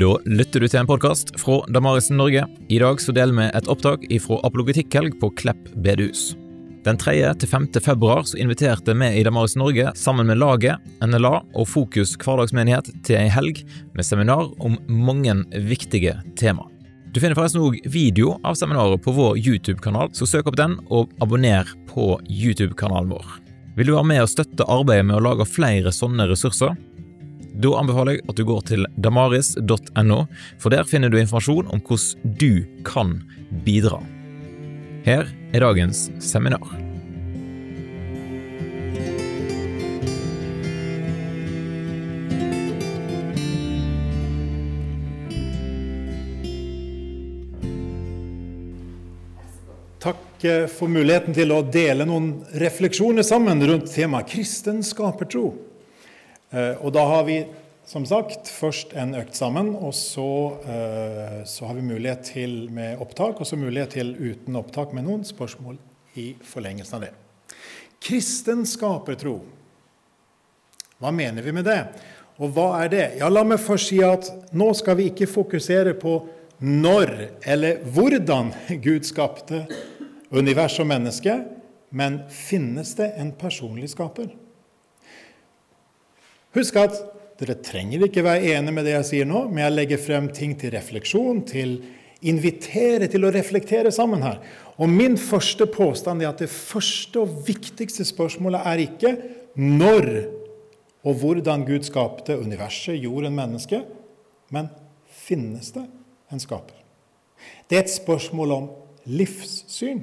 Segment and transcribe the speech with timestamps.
[0.00, 2.46] Da lytter du til en podkast fra Damarisen Norge.
[2.72, 6.30] I dag så deler vi et opptak fra apologetikkhelg på Klepp bedehus.
[6.86, 7.12] Den 3.
[7.42, 7.66] til 5.
[7.84, 13.18] februar så inviterte vi i Damaris Norge sammen med laget, NLA og Fokus hverdagsmenighet til
[13.20, 13.60] ei helg
[13.92, 15.36] med seminar om mange
[15.68, 16.64] viktige tema.
[17.12, 21.12] Du finner forresten òg video av seminaret på vår YouTube-kanal, så søk opp den og
[21.20, 23.36] abonner på YouTube-kanalen vår.
[23.76, 26.72] Vil du være med og støtte arbeidet med å lage flere sånne ressurser?
[27.54, 30.20] Da anbefaler jeg at du går til damaris.no,
[30.60, 33.18] for der finner du informasjon om hvordan du kan
[33.66, 33.98] bidra.
[35.04, 36.68] Her er dagens seminar.
[50.00, 52.30] Takk eh, for muligheten til å dele noen
[52.60, 55.69] refleksjoner sammen rundt temaet kristen skapertro.
[56.50, 57.40] Eh, og da har vi
[57.90, 63.00] som sagt først en økt sammen, og så, eh, så har vi mulighet til med
[63.02, 65.78] opptak, og så mulighet til uten opptak med noen spørsmål
[66.14, 67.12] i forlengelsen av det.
[68.00, 69.40] Kristen skapertro.
[71.00, 71.80] Hva mener vi med det?
[72.40, 73.06] Og hva er det?
[73.18, 76.14] Ja, La meg først si at nå skal vi ikke fokusere på
[76.60, 77.12] når
[77.44, 78.52] eller hvordan
[78.84, 79.66] Gud skapte
[80.30, 81.34] univers og menneske,
[81.90, 84.30] men finnes det en personlig skaper?
[86.56, 86.98] Husk at
[87.40, 90.56] dere trenger ikke være enig med det jeg sier nå, men jeg legger frem ting
[90.60, 91.78] til refleksjon, til
[92.26, 94.40] invitere til å reflektere sammen her.
[94.80, 99.14] Og min første påstand er at det første og viktigste spørsmålet er ikke
[99.56, 100.10] når
[101.00, 103.86] og hvordan Gud skapte universet, jorden, mennesket,
[104.52, 104.68] men
[105.08, 105.86] finnes det
[106.32, 106.76] en skaper?
[107.70, 108.66] Det er et spørsmål om
[109.08, 110.02] livssyn.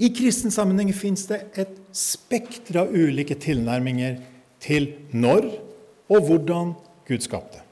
[0.00, 4.16] I kristen sammenheng fins det et spekter av ulike tilnærminger
[4.60, 5.48] til når
[6.10, 6.74] og hvordan
[7.08, 7.62] Gud skapte.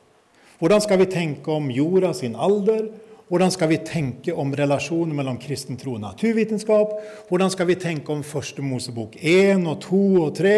[0.58, 2.88] Hvordan skal vi tenke om jorda sin alder?
[3.28, 6.94] Hvordan skal vi tenke om relasjonen mellom kristen tro og naturvitenskap?
[7.28, 10.54] Hvordan skal vi tenke om første Mosebok 1 og 2 og 3?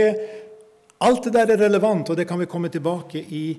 [1.01, 3.59] Alt det der er relevant, og det kan vi komme tilbake i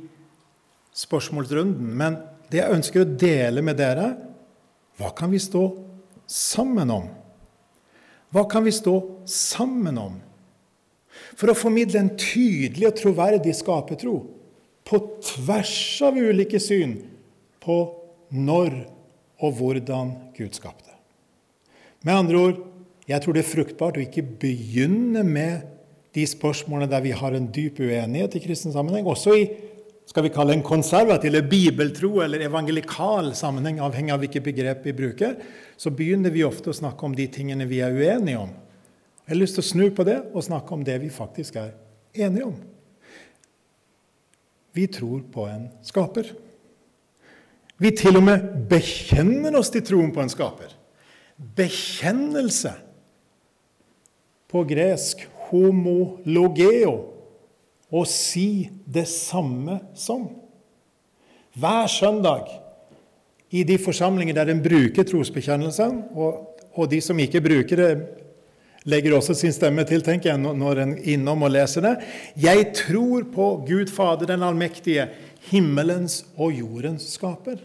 [0.96, 1.94] spørsmålsrunden.
[1.98, 2.18] Men
[2.52, 4.14] det jeg ønsker å dele med dere,
[4.98, 5.66] hva kan vi stå
[6.28, 7.08] sammen om?
[8.32, 8.96] Hva kan vi stå
[9.28, 10.20] sammen om?
[11.38, 14.16] For å formidle en tydelig og troverdig skapertro
[14.88, 15.76] på tvers
[16.08, 16.98] av ulike syn
[17.64, 17.78] på
[18.36, 18.76] når
[19.42, 20.94] og hvordan Gud skapte.
[22.06, 22.62] Med andre ord,
[23.10, 25.68] jeg tror det er fruktbart å ikke begynne med
[26.16, 29.46] de spørsmålene der vi har en dyp uenighet i kristen sammenheng, også i
[30.12, 34.96] skal vi kalle en konservativ eller bibeltro eller evangelikal sammenheng, avhengig av hvilket begrep vi
[34.98, 35.38] bruker,
[35.80, 38.52] så begynner vi ofte å snakke om de tingene vi er uenige om.
[39.32, 41.70] Jeg har lyst til å snu på det og snakke om det vi faktisk er
[42.20, 42.58] enige om.
[44.76, 46.34] Vi tror på en skaper.
[47.80, 50.76] Vi til og med bekjenner oss til troen på en skaper.
[51.56, 52.74] Bekjennelse
[54.52, 56.98] på gresk homologeo
[57.88, 60.28] å si det samme som.
[61.56, 62.52] Hver søndag
[63.48, 67.94] i de forsamlinger der en bruker trosbekjennelsen, og, og de som ikke bruker det,
[68.90, 71.94] legger også sin stemme til, tenker jeg, når en innom og leser det.
[72.42, 75.10] Jeg tror på Gud Fader den allmektige,
[75.52, 77.62] himmelens og jordens skaper.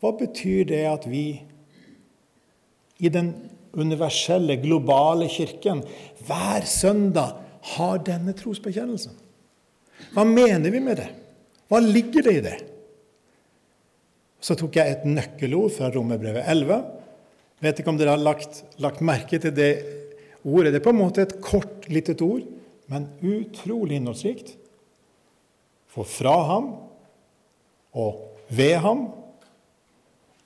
[0.00, 1.26] Hva betyr det at vi
[3.00, 3.34] i den
[3.76, 5.82] universelle, globale kirken
[6.26, 7.36] hver søndag
[7.76, 9.16] har denne trosbekjennelsen?
[10.12, 11.08] Hva mener vi med det?
[11.68, 12.56] Hva ligger det i det?
[14.40, 16.84] Så tok jeg et nøkkelord fra Romerbrevet 11
[17.64, 19.70] Vet ikke om dere har lagt, lagt merke til det
[20.44, 20.74] ordet.
[20.74, 22.44] Det er på en måte et kort, lite ord,
[22.92, 24.54] men utrolig innholdsrikt.
[25.90, 26.72] For fra ham
[27.96, 28.20] og
[28.52, 29.06] ved ham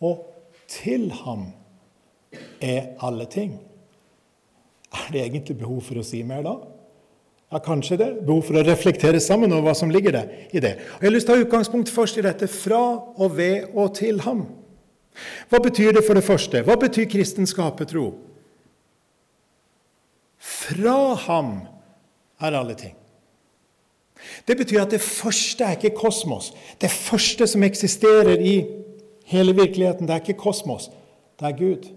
[0.01, 0.23] og
[0.71, 1.49] til ham
[2.63, 3.59] er alle ting.
[4.91, 6.55] Er det egentlig behov for å si mer da?
[7.51, 8.09] Ja, kanskje det.
[8.27, 10.21] Behov for å reflektere sammen over hva som ligger
[10.55, 10.77] i det.
[10.79, 12.81] Og Jeg har lyst til å ta utgangspunkt først i dette fra
[13.19, 14.45] og ved og til ham.
[15.51, 16.63] Hva betyr det for det første?
[16.63, 18.13] Hva betyr kristen skapertro?
[20.41, 21.53] Fra ham
[22.41, 22.95] er alle ting.
[24.49, 26.53] Det betyr at det første er ikke kosmos.
[26.81, 28.55] Det første som eksisterer i
[29.31, 30.91] hele virkeligheten, det er ikke kosmos.
[31.41, 31.91] Det er Gud.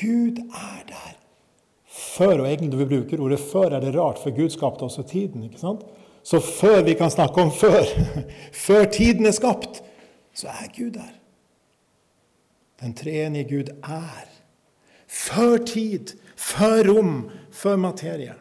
[0.00, 1.16] Gud er der.
[1.90, 5.02] Før, og egentlig når vi bruker ordet 'før', er det rart, for Gud skapte også
[5.02, 5.44] tiden.
[5.44, 5.80] ikke sant?
[6.22, 7.84] Så før vi kan snakke om før,
[8.66, 9.82] før tiden er skapt,
[10.34, 11.19] så er Gud der
[12.80, 14.28] den treenige Gud er.
[15.10, 17.14] Før tid, før rom,
[17.52, 18.36] før materie.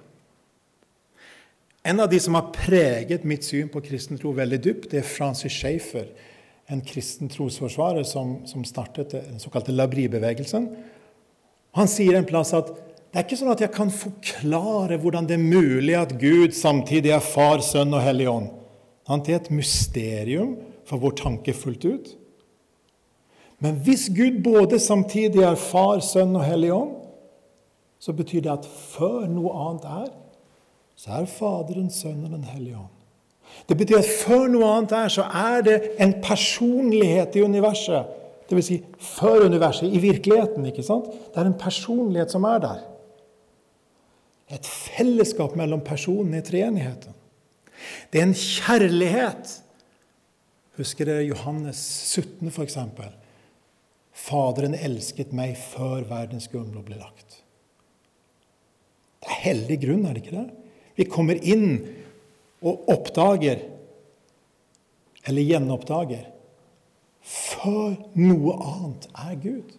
[1.83, 5.07] En av de som har preget mitt syn på kristen tro veldig dypt, det er
[5.07, 6.09] Francis Schaefer,
[6.69, 10.67] en kristen trosforsvarer som, som startet den såkalte labri-bevegelsen.
[11.77, 12.69] Han sier en plass at
[13.09, 17.15] det er ikke sånn at jeg kan forklare hvordan det er mulig at Gud samtidig
[17.15, 18.51] er Far, Sønn og Hellig Ånd.
[19.25, 20.51] Det er et mysterium
[20.85, 22.11] for vår tanke fullt ut.
[23.59, 26.95] Men hvis Gud både samtidig er Far, Sønn og Hellig Ånd,
[27.99, 30.07] så betyr det at før noe annet er,
[30.99, 32.95] så er Faderen, Sønnen og Den hellige ånd.
[33.69, 38.15] Det betyr at før noe annet er, så er det en personlighet i universet.
[38.49, 38.65] Dvs.
[38.65, 40.65] Si, før universet, i virkeligheten.
[40.65, 41.05] ikke sant?
[41.05, 42.83] Det er en personlighet som er der.
[44.49, 47.15] Et fellesskap mellom personene i treenigheten.
[48.11, 49.55] Det er en kjærlighet.
[50.79, 51.79] Husker dere Johannes
[52.15, 52.77] 17, f.eks.?
[54.19, 57.39] Faderen elsket meg før verdens grunnlov ble lagt.
[59.19, 60.47] Det er hellig grunn, er det ikke det?
[60.99, 61.79] Vi kommer inn
[62.59, 63.61] og oppdager,
[65.27, 66.25] eller gjenoppdager,
[67.23, 69.75] før noe annet er Gud.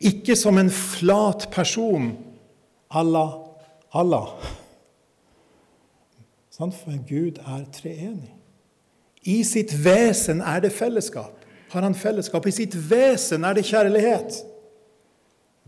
[0.00, 2.12] Ikke som en flat person
[2.90, 3.26] la
[3.92, 4.34] Allah.
[6.60, 8.34] For Gud er treenig.
[9.24, 11.39] I sitt vesen er det fellesskap.
[11.70, 12.46] Har han fellesskap?
[12.46, 14.40] I sitt vesen er det kjærlighet.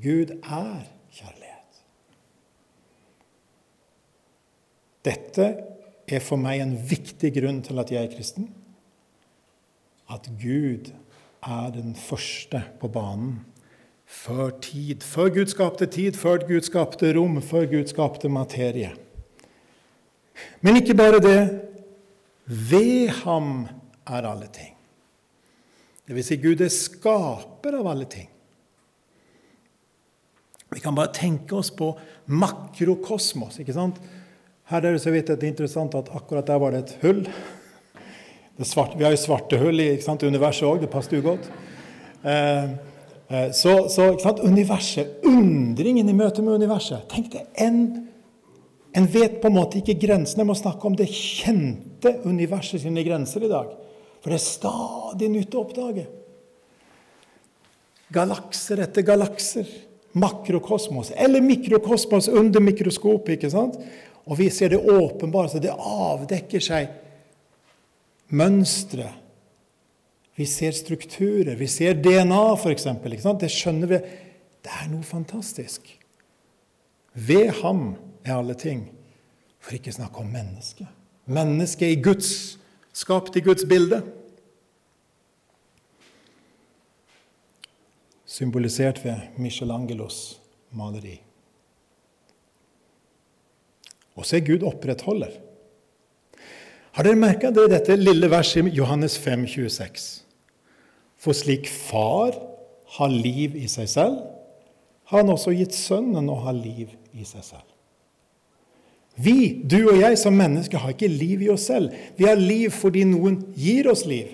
[0.02, 0.82] Gud er
[1.14, 1.78] kjærlighet.
[5.06, 5.46] Dette
[6.10, 8.50] er for meg en viktig grunn til at jeg er kristen.
[10.10, 10.90] At Gud
[11.43, 13.40] er den første på banen
[14.06, 15.06] før tid.
[15.06, 18.93] Før Gud skapte tid, før Gud skapte rom, før Gud skapte materie.
[20.60, 21.40] Men ikke bare det.
[22.46, 23.69] Ved ham
[24.06, 24.71] er alle ting.
[26.12, 28.26] Det vil si, Gud er skaper av alle ting.
[30.69, 31.87] Vi kan bare tenke oss på
[32.29, 33.56] makrokosmos.
[33.62, 33.97] ikke sant?
[34.69, 37.23] Her er det så vidt det er interessant at akkurat der var det et hull.
[38.61, 41.49] Det svarte, vi har jo svarte hull i universet òg, det passer jo godt.
[42.29, 42.69] Eh,
[43.32, 44.12] eh, så, så
[44.44, 48.05] universet, undringen i møte med universet Tenk deg, en,
[48.93, 50.44] en vet på en måte ikke grensene.
[50.44, 53.73] Jeg må snakke om det kjente universet sine grenser i dag.
[54.22, 56.06] For det er stadig nytt å oppdage.
[58.14, 59.66] Galakser etter galakser.
[60.12, 61.10] Makrokosmos.
[61.16, 63.34] Eller mikrokosmos under mikroskopet.
[63.36, 63.78] ikke sant?
[64.28, 66.92] Og vi ser det åpenbart, så det avdekker seg
[68.30, 69.08] mønstre.
[70.38, 71.56] Vi ser strukturer.
[71.58, 72.86] Vi ser DNA, f.eks.
[73.40, 74.00] Det skjønner vi.
[74.62, 75.90] Det er noe fantastisk.
[77.12, 78.86] Ved ham er alle ting.
[79.62, 80.88] For ikke snakke om mennesket.
[81.32, 82.58] Mennesket i Guds,
[82.92, 84.02] skapt i Guds bilde.
[88.24, 90.40] Symbolisert ved Michelangelos
[90.72, 91.18] maleri.
[94.16, 95.32] Og så er Gud opprettholder.
[96.92, 100.24] Har dere merka det dette lille verset i Johannes 5, 26?
[101.16, 102.36] For slik Far
[102.98, 104.18] har liv i seg selv,
[105.08, 107.68] har han også gitt Sønnen å ha liv i seg selv.
[109.20, 111.93] Vi, du og jeg som mennesker, har ikke liv i oss selv.
[112.17, 114.31] Vi har liv fordi noen gir oss liv.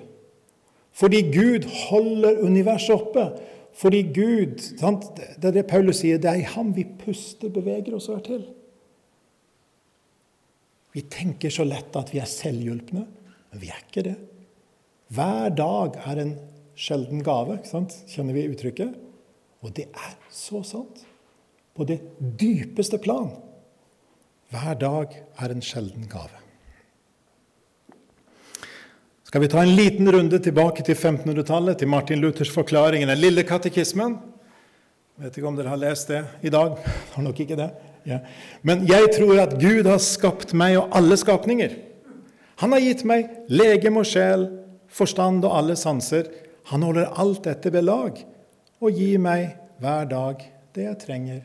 [0.98, 3.24] Fordi Gud holder universet oppe.
[3.78, 5.10] Fordi Gud sant?
[5.16, 6.20] Det er det Paulus sier.
[6.22, 8.46] Det er i ham vi puster, beveger oss og er til.
[10.94, 13.04] Vi tenker så lett at vi er selvhjulpne,
[13.50, 14.16] men vi er ikke det.
[15.14, 16.32] Hver dag er en
[16.78, 18.96] sjelden gave, kjenner vi uttrykket?
[19.62, 21.04] Og det er så sant.
[21.74, 22.00] På det
[22.40, 23.30] dypeste plan.
[24.48, 26.38] Hver dag er en sjelden gave.
[29.28, 33.20] Skal vi ta en liten runde tilbake til 1500-tallet, til Martin Luthers forklaring, i den
[33.20, 34.16] lille katekismen?
[35.20, 36.78] Vet ikke om dere har lest det i dag.
[37.14, 37.68] Har nok ikke det.
[38.08, 38.22] Ja.
[38.62, 41.74] Men jeg tror at Gud har skapt meg og alle skapninger.
[42.62, 44.48] Han har gitt meg legem og sjel,
[44.88, 46.30] forstand og alle sanser.
[46.72, 48.24] Han holder alt dette ved lag
[48.80, 51.42] og gir meg hver dag det jeg trenger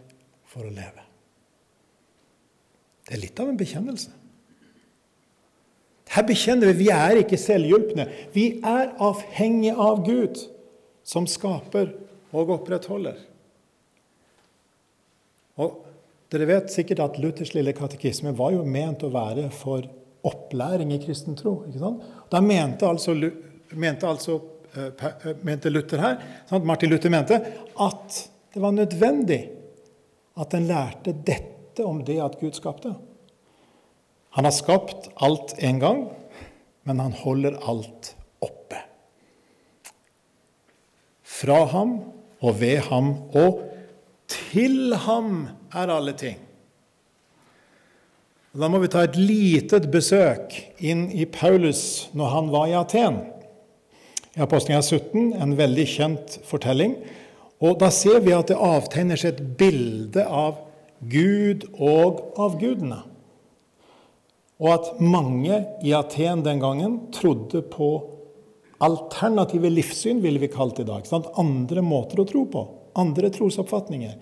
[0.48, 1.04] for å leve.
[3.04, 4.12] Det er litt av en bekjennelse.
[6.14, 8.06] Her bekjenner vi vi er ikke selvhjulpne.
[8.36, 10.42] Vi er avhengige av Gud,
[11.04, 11.90] som skaper
[12.34, 13.18] og opprettholder.
[15.62, 15.82] Og
[16.34, 19.86] dere vet sikkert at Luthers lille katekisme var jo ment å være for
[20.26, 21.60] opplæring i kristen tro.
[22.32, 24.40] Da mente altså, mente, altså,
[24.74, 26.22] eh, eh, mente Luther her?
[26.64, 27.42] Martin Luther mente
[27.76, 28.22] at
[28.54, 29.42] det var nødvendig
[30.42, 32.94] at en lærte dette om det at Gud skapte.
[34.38, 36.06] Han har skapt alt en gang,
[36.86, 38.78] men han holder alt oppe.
[41.24, 42.00] Fra ham
[42.44, 43.62] og ved ham og
[44.30, 46.40] til ham er alle ting.
[48.54, 53.24] Da må vi ta et litet besøk inn i Paulus når han var i Aten.
[54.38, 56.98] I Apostelgjerningen 17, en veldig kjent fortelling.
[57.62, 60.60] Og Da ser vi at det avtegner seg et bilde av
[61.10, 63.02] Gud og avgudene.
[64.64, 67.90] Og at mange i Aten den gangen trodde på
[68.84, 71.08] alternative livssyn, ville vi kalt det i dag.
[71.08, 71.32] Sant?
[71.40, 72.64] Andre måter å tro på.
[73.00, 74.16] Andre trosoppfatninger.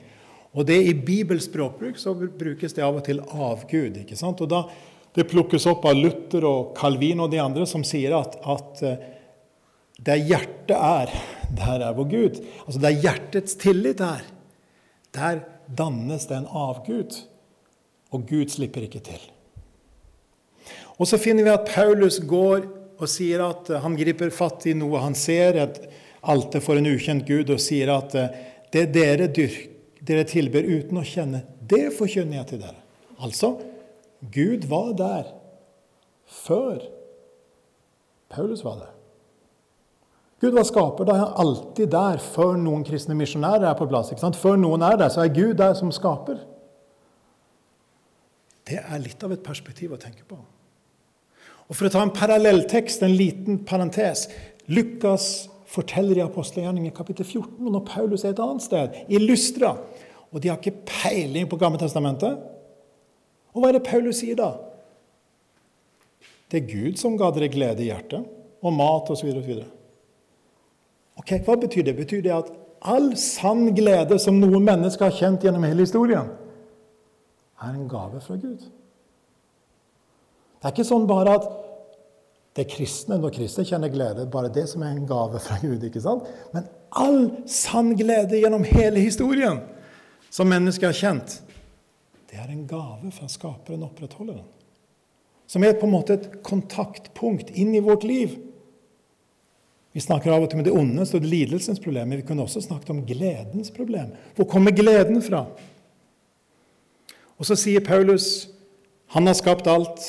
[0.51, 4.01] Og det I bibelsk språkbruk så brukes det av og til avgud.
[4.03, 4.41] ikke sant?
[4.41, 4.65] Og da
[5.11, 9.01] Det plukkes opp av Luther og Calvin og de andre som sier at, at eh,
[9.99, 11.11] der hjertet er,
[11.59, 12.37] der er vår Gud.
[12.63, 14.23] Altså der hjertets tillit er,
[15.11, 15.41] der
[15.77, 17.15] dannes det en avgud.
[18.11, 19.21] Og Gud slipper ikke til.
[20.99, 22.67] Og så finner vi at Paulus går
[23.01, 25.81] og sier at eh, han griper fatt i noe han ser, et
[26.21, 28.39] alter for en ukjent gud, og sier at eh,
[28.73, 29.67] det dere dyrk,
[30.05, 32.77] dere tilber uten å kjenne, det forkynner jeg til dere.
[33.21, 33.55] Altså,
[34.33, 35.29] Gud var der
[36.45, 36.83] før
[38.31, 39.00] Paulus var der.
[40.41, 41.05] Gud var skaper.
[41.05, 44.09] Da er han alltid der før noen kristne misjonærer er på plass.
[44.09, 44.39] Ikke sant?
[44.39, 46.39] Før noen er der, så er Gud der som skaper.
[48.67, 50.39] Det er litt av et perspektiv å tenke på.
[51.69, 54.25] Og For å ta en parallelltekst, en liten parentes
[54.71, 59.75] Lukas forteller i apostelgjerningen kapittel 14 når Paulus er et annet sted, i Lystra.
[60.31, 62.41] Og de har ikke peiling på Gammeltestamentet.
[63.51, 64.53] Og hva er det Paulus sier da?
[66.51, 68.25] Det er Gud som ga dere glede i hjertet,
[68.61, 69.31] og mat osv.
[71.19, 71.95] Ok, Hva betyr det?
[71.97, 72.51] Betyr det at
[72.81, 76.31] all sann glede som noen mennesker har kjent gjennom hele historien,
[77.61, 78.63] er en gave fra Gud?
[80.61, 81.45] Det er ikke sånn bare at
[82.57, 85.83] det kristne når kristne kjenner glede, bare det som er en gave fra Gud.
[85.83, 86.27] ikke sant?
[86.53, 89.61] Men all sann glede gjennom hele historien
[90.31, 91.39] som mennesket har kjent,
[92.31, 94.45] det er en gave fra skaperen og opprettholderen.
[95.51, 98.37] Som er på en måte et kontaktpunkt inn i vårt liv.
[99.91, 102.63] Vi snakker av og til om det ondes og lidelsens problem, men vi kunne også
[102.63, 104.13] snakket om gledens problem.
[104.37, 105.45] Hvor kommer gleden fra?
[107.37, 108.47] Og så sier Paulus
[109.11, 110.05] han har skapt alt.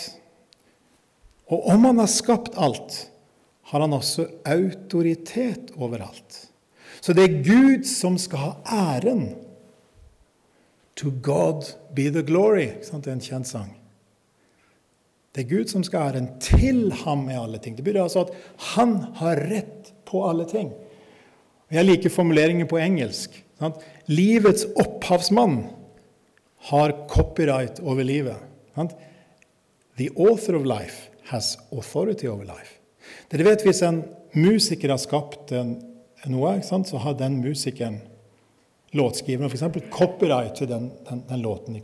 [1.50, 3.08] Og om han har skapt alt,
[3.72, 6.38] har han også autoritet overalt.
[7.00, 8.52] Så det er Gud som skal ha
[8.94, 9.32] æren.
[10.96, 12.68] To God be the glory.
[12.78, 13.81] Det er en kjent sang.
[15.32, 16.28] Det er Gud som skal ha æren.
[16.44, 17.76] Til ham er alle ting.
[17.76, 18.34] Det betyr altså at
[18.74, 20.72] han har rett på alle ting.
[21.72, 23.38] Jeg liker formuleringen på engelsk.
[23.60, 23.80] Sant?
[24.12, 25.62] Livets opphavsmann
[26.68, 28.36] har copyright over livet.
[28.76, 28.92] Sant?
[29.96, 32.78] The author of life has authority over life.
[33.32, 34.02] Dere vet Hvis en
[34.36, 35.76] musiker har skapt en,
[36.28, 38.00] noe, så har den musikeren
[38.92, 39.88] låtskriveren f.eks.
[39.90, 41.80] copyright til den, den, den låten.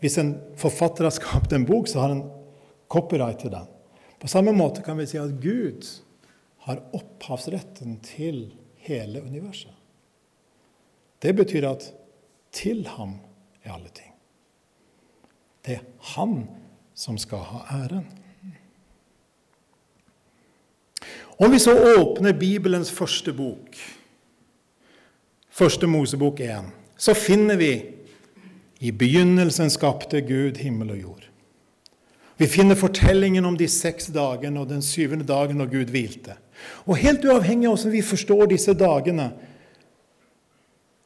[0.00, 2.22] Hvis en forfatter har skapt en bok, så har han
[2.88, 3.66] copyright til den.
[4.20, 5.86] På samme måte kan vi si at Gud
[6.66, 8.48] har opphavsretten til
[8.86, 9.72] hele universet.
[11.22, 11.88] Det betyr at
[12.52, 13.18] til ham
[13.64, 14.12] er alle ting.
[15.66, 15.84] Det er
[16.16, 16.46] han
[16.94, 18.06] som skal ha æren.
[21.38, 23.76] Om vi så åpner Bibelens første bok,
[25.50, 27.72] første Mosebok 1, så finner vi
[28.80, 31.25] i begynnelsen skapte Gud himmel og jord.
[32.36, 36.36] Vi finner fortellingen om de seks dagene og den syvende dagen når Gud hvilte.
[36.84, 39.30] Og helt uavhengig av hvordan vi forstår disse dagene,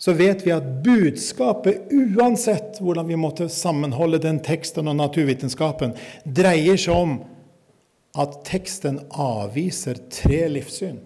[0.00, 5.92] så vet vi at budskapet, uansett hvordan vi måtte sammenholde den teksten og naturvitenskapen,
[6.24, 7.18] dreier seg om
[8.18, 10.98] at teksten avviser tre livssyn.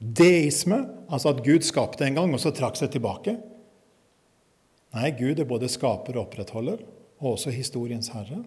[0.00, 0.80] Deisme,
[1.12, 3.36] altså at Gud skapte en gang og så trakk seg tilbake.
[4.96, 6.80] Nei, Gud er både skaper og opprettholder,
[7.20, 8.40] og også historiens herre.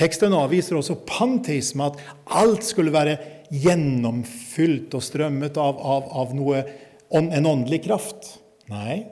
[0.00, 1.98] Teksten avviser også panteisme, at
[2.40, 3.18] alt skulle være
[3.52, 6.62] gjennomfylt og strømmet av, av, av noe,
[7.10, 8.30] en åndelig kraft.
[8.70, 9.02] Nei,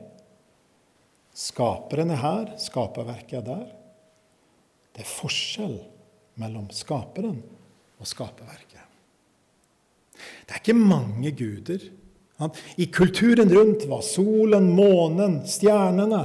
[1.37, 3.67] skaperen er her, skaperverket er der.
[4.95, 5.77] Det er forskjell
[6.41, 7.43] mellom skaperen
[7.99, 8.87] og skaperverket.
[10.47, 11.83] Det er ikke mange guder.
[12.79, 16.23] I kulturen rundt var solen, månen, stjernene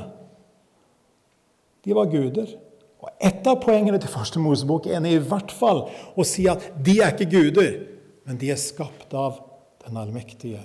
[1.84, 2.54] De var guder.
[3.04, 5.86] Og Et av poengene til første Mosebok er i hvert fall
[6.16, 7.74] å si at de er ikke guder,
[8.24, 9.42] men de er skapt av
[9.84, 10.62] den allmektige,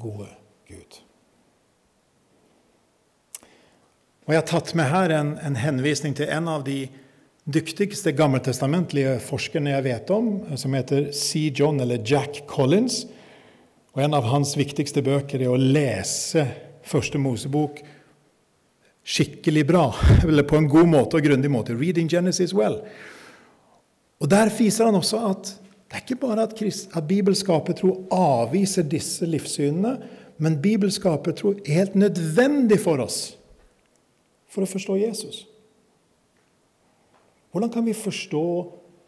[0.00, 0.28] gode
[0.68, 0.98] Gud.
[4.22, 6.84] Og Jeg har tatt med her en, en henvisning til en av de
[7.42, 11.48] dyktigste gammeltestamentlige forskerne jeg vet om, som heter C.
[11.50, 13.06] John eller Jack Collins.
[13.96, 16.46] Og En av hans viktigste bøker er å lese
[16.82, 17.80] Første Mosebok
[19.04, 19.88] skikkelig bra,
[20.28, 21.74] eller på en god måte og grundig måte.
[21.74, 22.82] 'Reading Genesis well'.
[24.20, 25.58] Og Der viser han også at
[25.92, 29.98] det er ikke bare at, krist, at bibelskapertro avviser disse livssynene,
[30.38, 33.36] men bibelskapertro er helt nødvendig for oss
[34.48, 35.42] for å forstå Jesus.
[37.52, 38.46] Hvordan kan vi forstå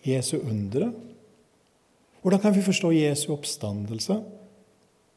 [0.05, 0.91] Jesu undre?
[2.21, 4.19] Hvordan kan vi forstå Jesu oppstandelse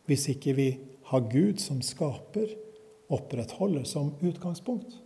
[0.07, 0.69] hvis ikke vi
[1.11, 2.47] har Gud som skaper,
[3.13, 4.99] opprettholder som utgangspunkt?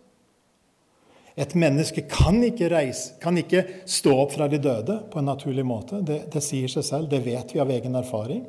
[1.34, 5.64] Et menneske kan ikke, reise, kan ikke stå opp fra de døde på en naturlig
[5.64, 6.02] måte.
[6.04, 8.42] Det, det, sier seg selv, det vet vi av egen erfaring.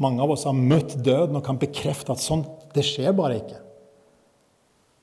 [0.00, 2.46] Mange av oss har møtt døden og kan bekrefte at sånn,
[2.76, 3.58] det skjer bare ikke.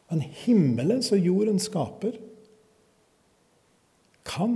[0.07, 2.15] Men himmelen som jorden skaper
[4.27, 4.55] kan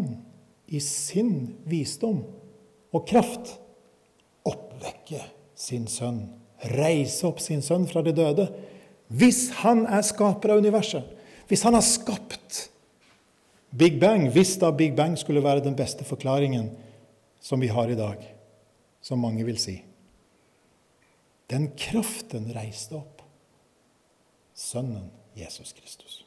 [0.71, 2.23] i sin visdom
[2.95, 3.57] og kraft
[4.47, 5.19] oppvekke
[5.55, 6.23] sin sønn,
[6.61, 8.47] reise opp sin sønn fra de døde,
[9.11, 11.03] hvis han er skaper av universet.
[11.51, 12.67] Hvis han har skapt
[13.75, 16.69] Big Bang, hvis da Big Bang skulle være den beste forklaringen
[17.43, 18.23] som vi har i dag,
[19.01, 19.81] som mange vil si
[21.51, 23.19] Den kraften reiste opp
[24.55, 26.21] Sønnen Jesus Kristus.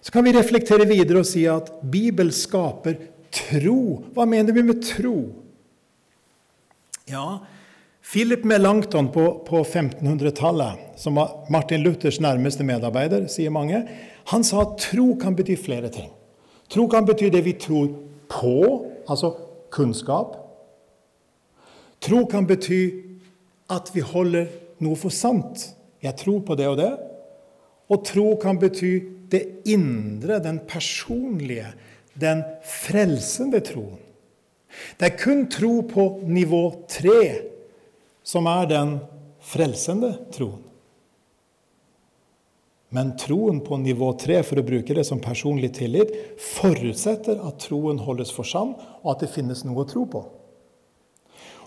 [0.00, 2.96] Så kan vi reflektere videre og si at Bibel skaper
[3.32, 4.04] tro.
[4.14, 5.16] Hva mener vi med tro?
[7.10, 7.40] Ja,
[8.12, 13.84] Philip Melanchthon på, på 1500-tallet, som var Martin Luthers nærmeste medarbeider, sier mange,
[14.32, 16.08] han sa at tro kan bety flere ting.
[16.70, 17.92] Tro kan bety det vi tror
[18.26, 18.56] på,
[19.06, 19.30] altså
[19.70, 20.32] kunnskap.
[22.02, 22.80] Tro kan bety
[23.70, 24.50] at vi holder
[24.82, 25.68] noe for sant.
[26.02, 26.90] Jeg tror på det og det.
[27.94, 28.90] Og tro kan bety
[29.30, 31.70] det indre, den personlige,
[32.18, 34.02] den frelsende troen.
[34.98, 37.22] Det er kun tro på nivå tre
[38.22, 38.98] som er den
[39.40, 40.66] frelsende troen.
[42.90, 46.10] Men troen på nivå tre, for å bruke det som personlig tillit,
[46.42, 50.24] forutsetter at troen holdes for sann, og at det finnes noe å tro på.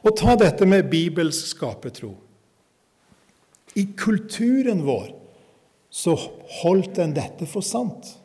[0.03, 2.11] Og ta dette med Bibels skapertro.
[3.79, 5.13] I kulturen vår
[5.93, 6.17] så
[6.59, 8.17] holdt en dette for sant.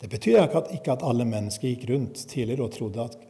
[0.00, 3.20] Det betyr ikke at alle mennesker gikk rundt tidligere og trodde at,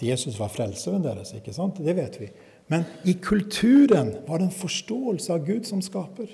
[0.00, 1.34] Jesus var frelseren deres.
[1.36, 1.76] ikke sant?
[1.84, 2.30] Det vet vi.
[2.66, 6.30] Men i kulturen var det en forståelse av Gud som skaper.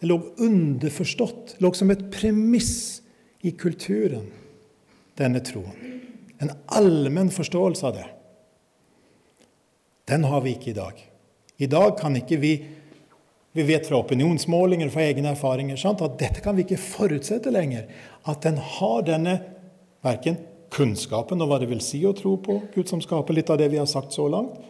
[0.00, 3.00] Det lå underforstått, lå som et premiss
[3.42, 4.28] i kulturen,
[5.18, 5.94] denne troen.
[6.38, 8.06] En allmenn forståelse av det.
[10.08, 11.00] Den har vi ikke i dag.
[11.58, 12.58] I dag kan ikke vi
[13.58, 17.88] Vi vet fra opinionsmålinger fra egne erfaringer sant, at dette kan vi ikke forutsette lenger.
[18.28, 19.32] At den har denne
[20.04, 20.36] verken
[20.70, 23.70] kunnskapen og hva det vil si å tro på Gud som skaper, litt av det
[23.72, 24.60] vi har sagt så langt,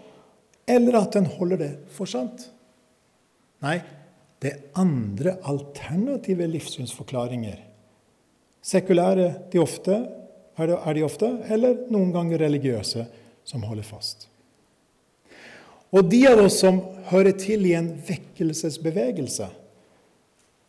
[0.69, 2.49] eller at den holder det for sant.
[3.65, 3.79] Nei,
[4.43, 7.59] det er andre alternative livssynsforklaringer.
[8.63, 9.97] Sekulære de ofte,
[10.59, 13.07] er, de ofte, eller noen ganger religiøse,
[13.49, 14.29] som holder fast.
[15.95, 19.49] Og de av oss som hører til i en vekkelsesbevegelse,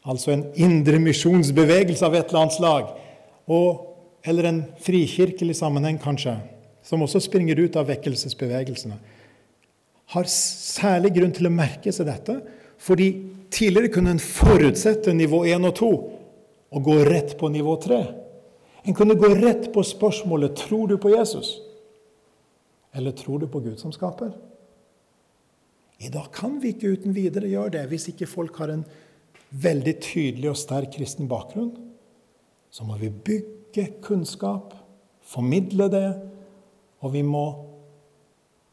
[0.07, 2.93] altså en indremisjonsbevegelse av et eller annet slag,
[3.51, 3.83] og,
[4.23, 6.37] eller en frikirkelig sammenheng kanskje,
[6.87, 8.95] som også springer ut av vekkelsesbevegelsene,
[10.13, 12.39] har særlig grunn til å merke seg dette,
[12.81, 13.09] fordi
[13.53, 15.89] tidligere kunne en forutsette nivå 1 og 2
[16.69, 17.99] og gå rett på nivå 3.
[18.89, 21.57] En kunne gå rett på spørsmålet tror du på Jesus,
[22.95, 24.31] eller tror du på Gud som skaper.
[25.99, 28.85] I dag kan vi ikke uten videre gjøre det hvis ikke folk har en
[29.49, 31.73] veldig tydelig og sterk kristen bakgrunn.
[32.71, 34.73] Så må vi bygge kunnskap,
[35.21, 36.07] formidle det,
[37.03, 37.43] og vi må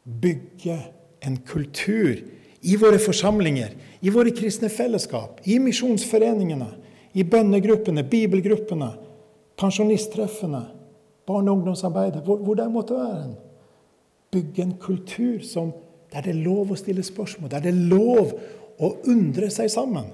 [0.07, 0.77] bygge
[1.19, 2.19] en kultur
[2.61, 6.69] i våre forsamlinger, i våre kristne fellesskap, i misjonsforeningene,
[7.17, 8.91] i bønnegruppene, bibelgruppene,
[9.57, 10.63] pensjonisttreffene,
[11.27, 13.23] barne- og ungdomsarbeidet, hvor, hvor det måtte være.
[13.23, 13.35] en.
[14.31, 15.73] Bygge en kultur som,
[16.13, 18.37] der det er lov å stille spørsmål, der det er lov
[18.79, 20.11] å undre seg sammen.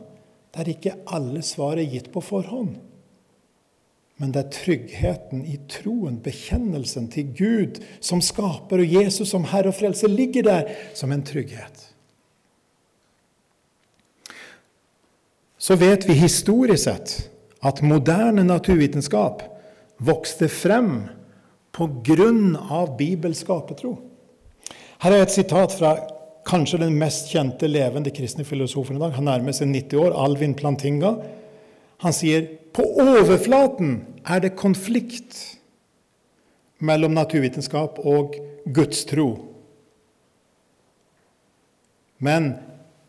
[0.53, 2.77] Der ikke alle svar er gitt på forhånd
[4.21, 9.73] men det er tryggheten i troen, bekjennelsen til Gud som skaper, og Jesus som Herre
[9.73, 11.89] og Frelse, ligger der som en trygghet.
[15.57, 17.13] Så vet vi historisk sett
[17.63, 19.41] at moderne naturvitenskap
[20.03, 21.05] vokste frem
[21.73, 23.95] av bibelsk skapetro.
[25.01, 25.95] Her er et sitat fra
[26.47, 29.15] kanskje den mest kjente levende kristne filosofen i dag.
[29.17, 31.15] Han nærmer seg 90 år, Alvin Plantinga.
[32.03, 35.37] Han sier på overflaten er det konflikt
[36.83, 38.35] mellom naturvitenskap og
[38.65, 39.29] gudstro.
[42.23, 42.53] Men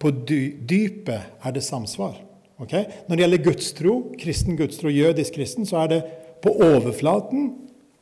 [0.05, 2.19] På dypet er det samsvar.
[2.61, 2.85] Okay?
[3.07, 6.01] Når det gjelder gudstro, kristen gudstro, jødisk kristen, så er det
[6.45, 7.47] på overflaten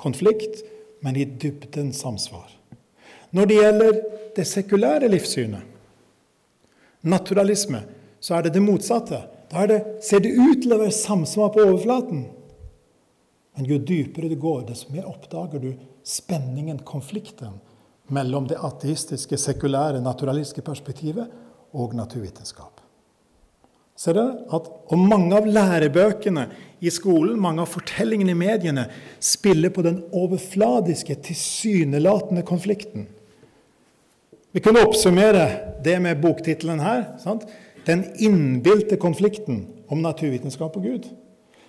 [0.00, 0.64] konflikt,
[1.04, 2.48] men i dybden samsvar.
[3.30, 4.00] Når det gjelder
[4.34, 5.62] det sekulære livssynet,
[7.06, 7.84] naturalisme,
[8.18, 9.22] så er det det motsatte.
[9.52, 12.24] Da det, ser det ut til å være samsvar på overflaten.
[13.52, 15.72] Men jo dypere du går, desto mer oppdager du
[16.08, 17.58] spenningen, konflikten,
[18.12, 21.28] mellom det ateistiske, sekulære, naturalistiske perspektivet
[21.76, 22.80] og naturvitenskap.
[23.96, 26.46] Ser dere at, Og mange av lærebøkene
[26.80, 28.86] i skolen, mange av fortellingene i mediene,
[29.20, 33.06] spiller på den overfladiske, tilsynelatende konflikten.
[34.52, 37.04] Vi kunne oppsummere det med boktittelen her.
[37.22, 37.46] Sant?
[37.86, 41.08] 'Den innbilte konflikten om naturvitenskap og Gud'.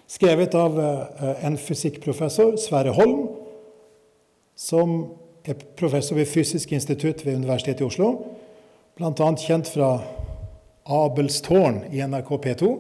[0.07, 3.29] Skrevet av eh, en fysikkprofessor, Sverre Holm,
[4.55, 5.13] som
[5.45, 8.11] er professor ved Fysisk institutt ved Universitetet i Oslo.
[8.95, 9.35] Bl.a.
[9.35, 9.95] kjent fra
[10.85, 12.73] Abels tårn i NRK P2.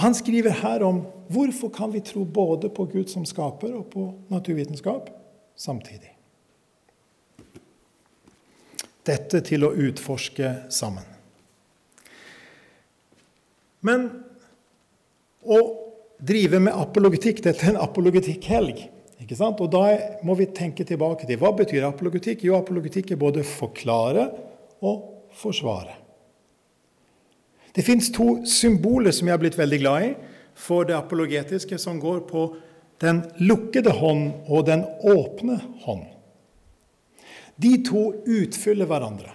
[0.00, 4.06] Han skriver her om hvorfor kan vi tro både på Gud som skaper og på
[4.32, 5.10] naturvitenskap
[5.56, 6.12] samtidig.
[9.06, 11.15] Dette til å utforske sammen.
[13.86, 14.06] Men
[15.46, 15.58] å
[16.26, 18.86] drive med apologetikk Dette er en apologetikkhelg.
[19.22, 19.60] Ikke sant?
[19.62, 19.84] Og da
[20.26, 22.44] må vi tenke tilbake til hva betyr apologetikk?
[22.46, 24.28] Jo, apologetikk er både forklare
[24.84, 25.96] og forsvare.
[27.76, 30.12] Det fins to symboler som jeg har blitt veldig glad i
[30.56, 32.46] for det apologetiske, som går på
[33.04, 36.06] den lukkede hånd og den åpne hånd.
[37.60, 39.34] De to utfyller hverandre.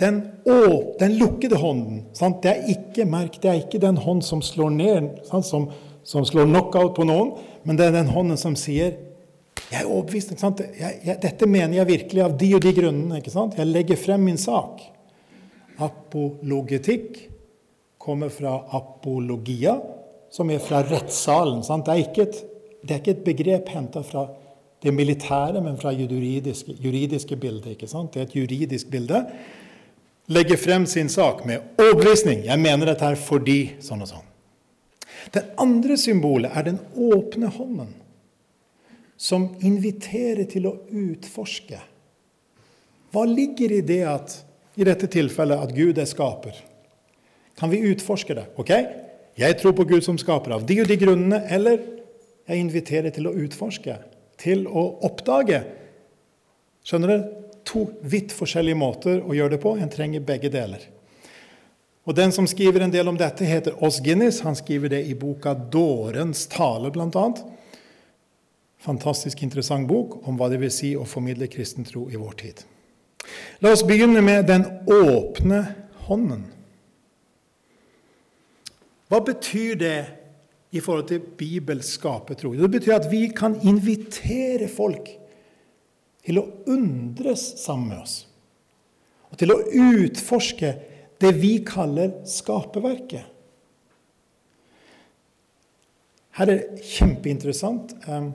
[0.00, 0.56] Den, å,
[1.00, 2.40] den lukkede hånden sant?
[2.44, 5.10] det er ikke merk, det er ikke den hånd som slår ned?
[5.44, 5.68] Som,
[6.06, 7.34] som slår knockout på noen,
[7.68, 8.96] men det er den hånden som sier
[9.70, 10.32] jeg er overbevist.
[10.34, 13.20] Jeg, jeg, dette mener jeg virkelig av de og de grunnene.
[13.22, 14.82] Jeg legger frem min sak.
[15.80, 17.20] Apologetikk
[18.00, 19.76] kommer fra apologia,
[20.32, 21.62] som er fra rettssalen.
[21.62, 22.40] Det, er et,
[22.82, 24.26] det, er ikke et, begrep henta fra
[24.82, 27.84] det militære, men fra juridiske, juridiske bildet.
[27.84, 29.22] Det er et juridisk bilde.
[30.30, 32.44] Legger frem sin sak med overbevisning.
[32.46, 34.28] Jeg mener dette er fordi sånn og sånn.
[35.34, 37.90] Det andre symbolet er den åpne hånden,
[39.18, 41.80] som inviterer til å utforske.
[43.10, 44.36] Hva ligger i det at
[44.78, 46.54] i dette tilfellet at Gud er skaper?
[47.58, 48.46] Kan vi utforske det?
[48.54, 48.70] Ok,
[49.36, 51.82] jeg tror på Gud som skaper av de og de grunnene, eller
[52.46, 53.98] jeg inviterer til å utforske,
[54.40, 55.64] til å oppdage.
[56.86, 57.49] Skjønner dere?
[57.70, 59.76] To vidt forskjellige måter å gjøre det på.
[59.78, 60.82] En trenger begge deler.
[62.08, 64.40] Og Den som skriver en del om dette, heter Oss Guinness.
[64.42, 67.26] Han skriver det i boka 'Dårens tale', bl.a.
[68.80, 72.64] Fantastisk interessant bok om hva det vil si å formidle kristen tro i vår tid.
[73.60, 75.60] La oss begynne med den åpne
[76.08, 76.46] hånden.
[79.10, 79.98] Hva betyr det
[80.72, 82.54] i forhold til Bibels skapertro?
[82.56, 85.19] Det betyr at vi kan invitere folk
[86.26, 88.16] til å undres sammen med oss.
[89.30, 90.74] Og til å utforske
[91.20, 93.26] det vi kaller skaperverket.
[96.38, 97.92] Her er det kjempeinteressant.
[98.08, 98.30] Ehm,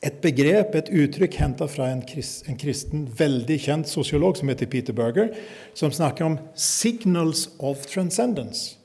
[0.00, 5.34] et begrep, et uttrykk henta fra en, kristen, veldig kjent sosiolog som heter Peter Berger,
[5.74, 8.76] som snakker om 'signals of transcendence'.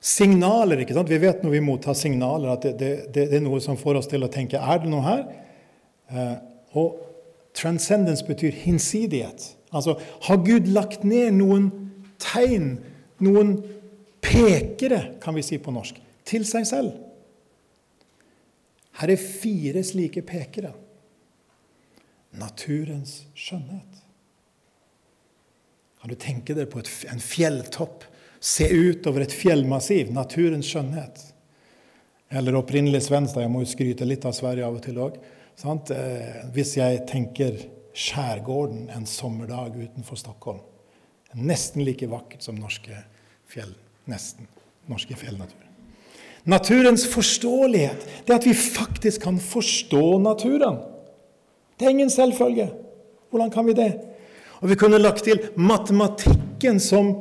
[0.00, 0.80] Signaler.
[0.80, 1.10] ikke sant?
[1.10, 4.06] Vi vet når vi mottar signaler, at det, det, det er noe som får oss
[4.06, 5.24] til å tenke er det noe her?
[6.10, 6.36] Eh,
[6.78, 7.00] og
[7.54, 9.56] transcendence betyr hinsidighet.
[9.72, 11.70] Altså, har Gud lagt ned noen
[12.20, 12.74] tegn,
[13.22, 13.56] noen
[14.22, 16.92] pekere, kan vi si på norsk, til seg selv?
[19.00, 20.74] Her er fire slike pekere.
[22.38, 24.00] Naturens skjønnhet.
[26.00, 28.06] Kan du tenke deg på et, en fjelltopp?
[28.40, 30.12] Se ut over et fjellmassiv.
[30.16, 31.18] Naturens skjønnhet.
[32.32, 33.36] Eller opprinnelig svensk.
[33.40, 35.18] Jeg må jo skryte litt av Sverige av og til òg.
[35.64, 37.56] Eh, hvis jeg tenker
[37.92, 40.62] skjærgården en sommerdag utenfor Stockholm.
[41.36, 42.96] Nesten like vakkert som norske
[43.50, 43.74] fjell.
[44.08, 44.48] Nesten.
[44.88, 45.66] Norske fjellnatur.
[46.48, 50.80] Naturens forståelighet, det at vi faktisk kan forstå naturen.
[51.76, 52.70] Det er ingen selvfølge.
[53.30, 53.92] Hvordan kan vi det?
[54.60, 57.12] Og vi kunne lagt til matematikken som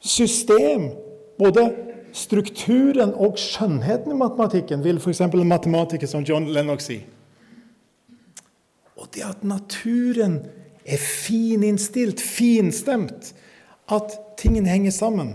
[0.00, 0.90] system.
[1.38, 1.72] Både
[2.12, 5.20] strukturen og skjønnheten i matematikken, vil f.eks.
[5.20, 7.00] en matematiker som John Lennox si.
[9.14, 10.40] Det at naturen
[10.84, 13.32] er fininnstilt, finstemt,
[13.92, 15.34] at tingene henger sammen.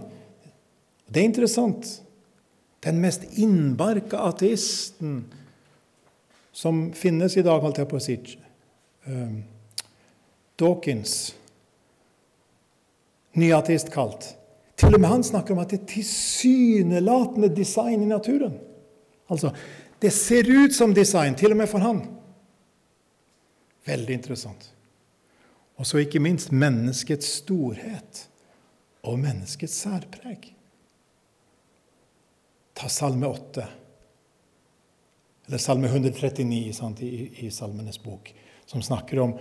[1.08, 2.02] Det er interessant.
[2.84, 5.24] Den mest innbarka ateisten
[6.52, 8.18] som finnes i dag, holdt jeg på å si,
[9.08, 9.42] um,
[10.60, 11.14] Dawkins
[13.40, 14.34] nyateist kalt.
[14.80, 18.58] Til og med han snakker om at det er tilsynelatende design i naturen.
[19.30, 19.52] Altså,
[20.02, 22.02] det ser ut som design, til og med for han.
[23.88, 24.72] Veldig interessant.
[25.80, 28.26] Og så ikke minst menneskets storhet
[29.08, 30.50] og menneskets særpreg.
[32.76, 33.68] Ta Salme 8,
[35.48, 38.30] eller Salme 139 sant, i, i Salmenes bok,
[38.70, 39.34] som snakker om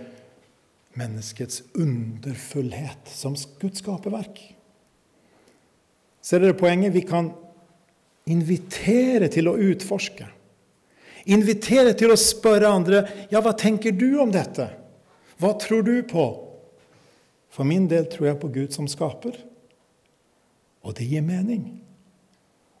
[0.97, 4.41] menneskets underfullhet som Guds skaperverk.
[6.21, 6.95] Ser dere poenget?
[6.95, 7.29] Vi kan
[8.29, 10.27] invitere til å utforske.
[11.29, 14.69] Invitere til å spørre andre ja, hva tenker du om dette.
[15.39, 16.25] Hva tror du på?
[17.53, 19.37] For min del tror jeg på Gud som skaper.
[20.85, 21.65] Og det gir mening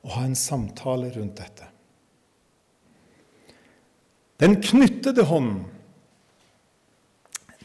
[0.05, 1.67] å ha en samtale rundt dette.
[4.39, 5.65] Den knyttede hånden,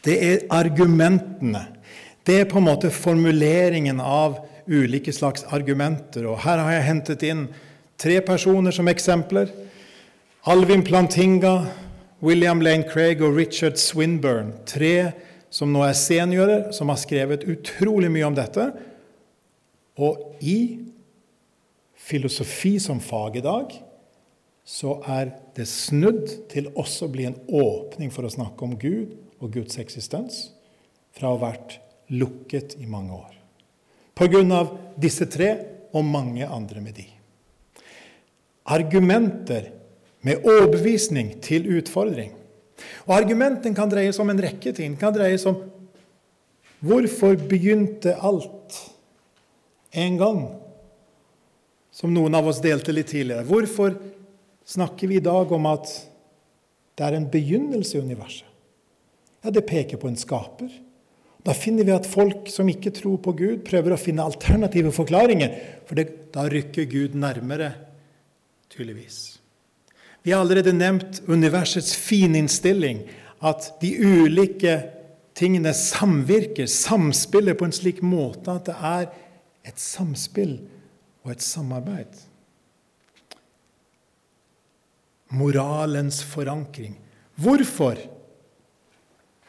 [0.03, 1.63] det er argumentene.
[2.27, 6.27] Det er på en måte formuleringen av ulike slags argumenter.
[6.29, 7.45] Og her har jeg hentet inn
[8.01, 9.49] tre personer som eksempler.
[10.47, 11.67] Alvin Plantinga,
[12.21, 14.51] William Lane Craig og Richard Swinburne.
[14.69, 15.09] Tre
[15.49, 18.67] som nå er seniorer, som har skrevet utrolig mye om dette.
[19.97, 20.59] Og i
[21.97, 23.73] filosofi som fag i dag
[24.69, 29.15] så er det snudd til også å bli en åpning for å snakke om Gud
[29.41, 30.51] og Guds eksistens,
[31.09, 31.79] fra å ha vært
[32.13, 33.33] lukket i mange år.
[34.53, 35.49] Av disse tre
[35.89, 37.07] og mange andre med de.
[38.77, 39.71] Argumenter
[40.25, 42.33] med overbevisning til utfordring.
[43.05, 44.95] Og Argumenten kan dreies om en rekke ting.
[44.95, 45.61] Den kan dreies om
[46.85, 48.79] hvorfor begynte alt
[49.95, 50.41] en gang?
[51.95, 53.45] Som noen av oss delte litt tidligere.
[53.47, 53.95] Hvorfor
[54.67, 55.93] snakker vi i dag om at
[56.95, 58.49] det er en begynnelse i universet?
[59.45, 60.73] Ja, det peker på en skaper.
[61.45, 65.53] Da finner vi at folk som ikke tror på Gud, prøver å finne alternative forklaringer.
[65.85, 67.69] For det, da rykker Gud nærmere,
[68.73, 69.37] tydeligvis.
[70.25, 73.03] Vi har allerede nevnt universets fininnstilling.
[73.45, 74.79] At de ulike
[75.37, 79.03] tingene samvirker, samspiller på en slik måte at det er
[79.69, 80.55] et samspill
[81.21, 82.23] og et samarbeid.
[85.29, 86.95] Moralens forankring.
[87.37, 88.01] Hvorfor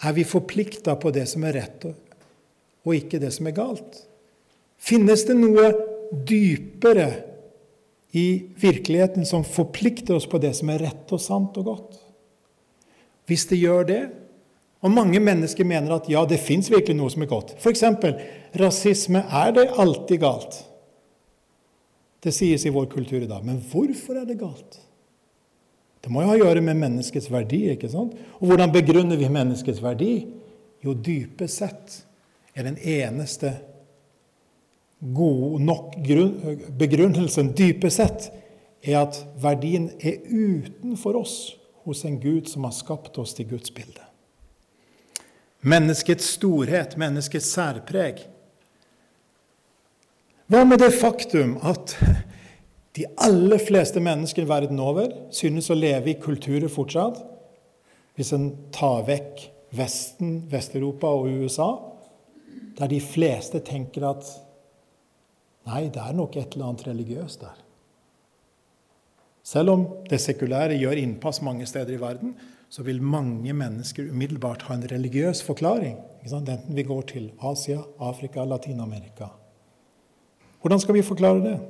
[0.05, 1.89] er vi forplikta på det som er rett,
[2.85, 4.03] og ikke det som er galt?
[4.77, 5.71] Finnes det noe
[6.29, 7.09] dypere
[8.17, 11.99] i virkeligheten som forplikter oss på det som er rett og sant og godt?
[13.29, 14.01] Hvis det gjør det,
[14.85, 17.83] og mange mennesker mener at ja, det fins virkelig noe som er godt F.eks.
[18.61, 19.25] rasisme.
[19.25, 20.61] Er det alltid galt?
[22.23, 23.45] Det sies i vår kultur i dag.
[23.45, 24.81] Men hvorfor er det galt?
[26.03, 27.65] Det må jo ha å gjøre med menneskets verdi.
[27.73, 28.15] ikke sant?
[28.39, 30.27] Og hvordan begrunner vi menneskets verdi?
[30.85, 31.97] Jo, dypest sett
[32.55, 33.57] er den eneste
[35.01, 35.97] gode nok
[36.79, 38.29] begrunnelsen dypest sett
[38.87, 41.37] er at verdien er utenfor oss,
[41.87, 44.03] hos en Gud som har skapt oss til Guds bilde.
[45.67, 48.25] Menneskets storhet, menneskets særpreg.
[50.51, 51.95] Hva med det faktum at
[52.97, 57.19] de aller fleste mennesker verden over synes å leve i kulturer fortsatt,
[58.17, 61.69] hvis en tar vekk Vesten, Vest-Europa og USA,
[62.79, 64.29] der de fleste tenker at
[65.67, 67.63] nei, det er nok et eller annet religiøst der.
[69.47, 72.35] Selv om det sekulære gjør innpass mange steder i verden,
[72.69, 76.01] så vil mange mennesker umiddelbart ha en religiøs forklaring.
[76.27, 79.31] Enten vi går til Asia, Afrika, Latin-Amerika.
[80.61, 81.61] Hvordan skal vi forklare det?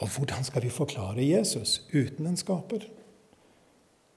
[0.00, 2.82] Og hvordan skal vi forklare Jesus uten en skaper?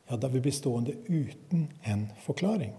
[0.09, 2.73] Ja, da vil vi bli stående uten en forklaring.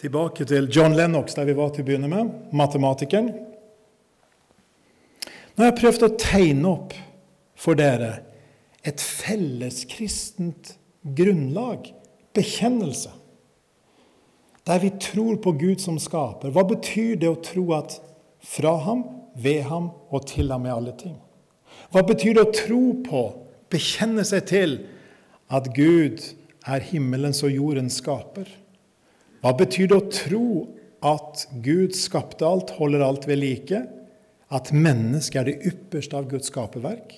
[0.00, 3.30] Tilbake til John Lennox, der vi var til å begynne med, matematikeren.
[5.56, 6.96] Nå har jeg prøvd å tegne opp
[7.56, 8.18] for dere
[8.86, 10.74] et felleskristent
[11.16, 11.88] grunnlag,
[12.36, 13.14] bekjennelse
[14.66, 16.50] der vi tror på Gud som skaper.
[16.50, 18.00] Hva betyr det å tro at
[18.42, 19.04] fra ham,
[19.36, 21.14] ved ham og til ham er alle ting?
[21.94, 23.22] Hva betyr det å tro på,
[23.70, 24.78] bekjenne seg til,
[25.46, 26.22] at Gud
[26.66, 28.48] er himmelens og jordens skaper?
[29.42, 30.48] Hva betyr det å tro
[31.06, 33.82] at Gud skapte alt, holder alt ved like?
[34.52, 37.14] At mennesket er det ypperste av Guds skaperverk?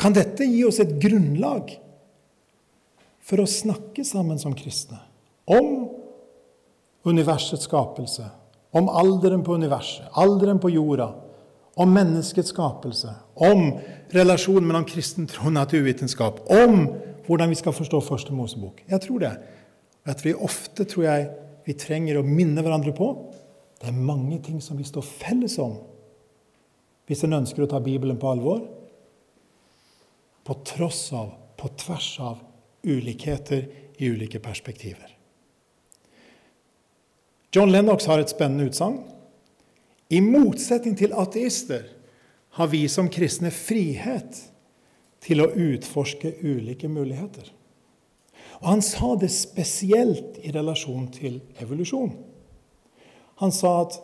[0.00, 1.72] Kan dette gi oss et grunnlag
[3.24, 5.00] for å snakke sammen som kristne
[5.48, 5.88] om
[7.04, 8.24] universets skapelse,
[8.74, 11.10] om alderen på universet, alderen på jorda,
[11.76, 13.74] om menneskets skapelse, om
[14.14, 16.86] relasjonen mellom kristen tro og naturvitenskap, om
[17.26, 18.82] hvordan vi skal forstå Første Mosebok.
[18.88, 19.32] Jeg tror det.
[20.04, 21.30] At vi ofte tror jeg
[21.64, 23.08] vi trenger å minne hverandre på
[23.80, 25.74] det er mange ting som vi står felles om
[27.04, 28.62] hvis en ønsker å ta Bibelen på alvor,
[30.40, 32.38] på tross av, på tvers av,
[32.80, 33.66] ulikheter
[34.00, 35.10] i ulike perspektiver.
[37.52, 39.02] John Lennox har et spennende utsagn.
[40.08, 41.84] I motsetning til ateister
[42.56, 44.40] har vi som kristne frihet
[45.24, 47.52] til å utforske ulike muligheter.
[48.64, 52.14] Og Han sa det spesielt i relasjon til evolusjon.
[53.42, 53.98] Han sa at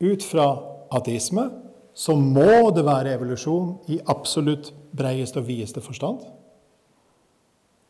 [0.00, 0.46] ut fra
[0.94, 1.50] ateisme
[1.98, 6.22] så må det være evolusjon i absolutt breiest og videste forstand.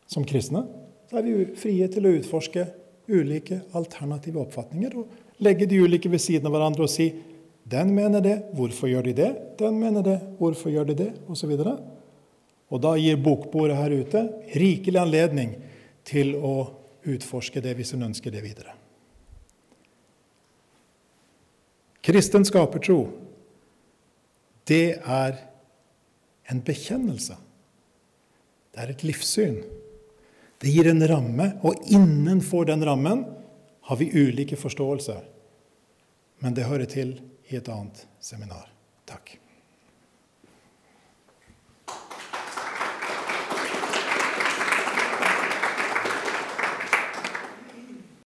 [0.09, 0.65] Som kristne
[1.09, 2.65] så er vi frie til å utforske
[3.09, 7.07] ulike alternative oppfatninger og legge de ulike ved siden av hverandre og si
[7.69, 9.29] den mener det, hvorfor gjør de det?
[9.59, 11.09] Den mener det, hvorfor gjør de det?
[11.29, 11.51] Osv.
[11.53, 11.81] Og,
[12.69, 14.21] og da gir bokbordet her ute
[14.61, 15.55] rikelig anledning
[16.07, 16.53] til å
[17.09, 18.75] utforske det hvis hun ønsker det videre.
[22.05, 23.01] Kristen skapertro,
[24.69, 25.35] det er
[26.49, 27.35] en bekjennelse.
[28.73, 29.59] Det er et livssyn.
[30.59, 33.25] Det gir en ramme, og innenfor den rammen
[33.89, 35.21] har vi ulike forståelser.
[36.39, 37.17] Men det hører til
[37.49, 38.69] i et annet seminar.
[39.09, 39.37] Takk.